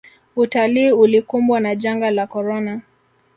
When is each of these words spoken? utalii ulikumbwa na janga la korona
utalii 0.35 0.91
ulikumbwa 0.91 1.59
na 1.59 1.75
janga 1.75 2.11
la 2.11 2.27
korona 2.27 2.81